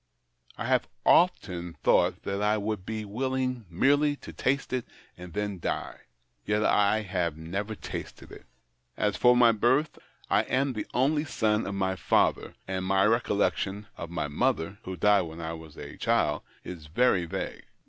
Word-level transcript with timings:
I 0.57 0.65
have 0.65 0.87
often 1.05 1.73
thought 1.83 2.23
that 2.23 2.41
I 2.41 2.57
would 2.57 2.87
be 2.87 3.05
willing 3.05 3.67
merely 3.69 4.15
to 4.15 4.33
taste 4.33 4.73
it 4.73 4.87
and 5.15 5.33
then 5.33 5.59
die. 5.59 5.99
Yet 6.43 6.65
I 6.65 7.03
have 7.03 7.37
never 7.37 7.75
tasted 7.75 8.31
it. 8.31 8.47
As 8.97 9.15
for 9.15 9.37
my 9.37 9.51
Ijirtli, 9.51 9.99
I 10.27 10.41
am 10.45 10.73
the 10.73 10.87
only 10.95 11.23
son 11.25 11.67
of 11.67 11.75
my 11.75 11.95
father, 11.95 12.55
and 12.67 12.83
my 12.83 13.05
recollection 13.05 13.85
of 13.95 14.09
my 14.09 14.27
mother— 14.27 14.79
who 14.85 14.97
died 14.97 15.21
when 15.21 15.39
I 15.39 15.53
was 15.53 15.77
a 15.77 15.97
child— 15.97 16.41
is 16.63 16.87
very 16.87 17.25
vague. 17.25 17.65